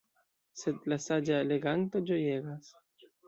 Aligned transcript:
Sed 0.61 0.87
la 0.93 0.97
„saĝa“ 1.03 1.37
leganto 1.51 2.03
ĝojegas. 2.09 2.73